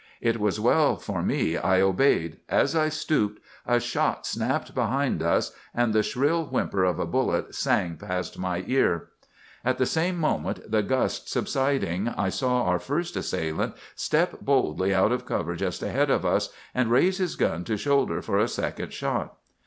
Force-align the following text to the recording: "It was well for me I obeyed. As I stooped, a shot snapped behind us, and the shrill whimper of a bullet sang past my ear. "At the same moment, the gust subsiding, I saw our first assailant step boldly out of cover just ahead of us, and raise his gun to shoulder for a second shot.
"It 0.19 0.39
was 0.39 0.59
well 0.59 0.95
for 0.95 1.21
me 1.21 1.57
I 1.57 1.79
obeyed. 1.79 2.37
As 2.49 2.75
I 2.75 2.89
stooped, 2.89 3.39
a 3.67 3.79
shot 3.79 4.25
snapped 4.25 4.73
behind 4.73 5.21
us, 5.21 5.51
and 5.75 5.93
the 5.93 6.01
shrill 6.01 6.45
whimper 6.47 6.83
of 6.83 6.97
a 6.97 7.05
bullet 7.05 7.53
sang 7.53 7.97
past 7.97 8.39
my 8.39 8.63
ear. 8.65 9.09
"At 9.63 9.77
the 9.77 9.85
same 9.85 10.17
moment, 10.17 10.71
the 10.71 10.81
gust 10.81 11.29
subsiding, 11.29 12.07
I 12.09 12.29
saw 12.29 12.63
our 12.63 12.79
first 12.79 13.15
assailant 13.15 13.75
step 13.93 14.39
boldly 14.41 14.91
out 14.91 15.11
of 15.11 15.27
cover 15.27 15.55
just 15.55 15.83
ahead 15.83 16.09
of 16.09 16.25
us, 16.25 16.49
and 16.73 16.89
raise 16.89 17.19
his 17.19 17.35
gun 17.35 17.63
to 17.65 17.77
shoulder 17.77 18.23
for 18.23 18.39
a 18.39 18.47
second 18.47 18.93
shot. 18.93 19.37